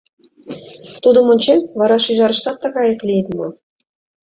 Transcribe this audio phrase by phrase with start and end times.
[1.03, 3.47] Тудым ончен, вара шӱжарыштат тыгаяк лийыт мо?